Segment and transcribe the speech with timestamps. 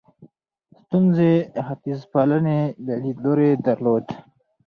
[0.77, 1.17] سټيونز
[1.55, 2.59] د ختیځپالنې
[3.03, 4.05] لیدلوری درلود.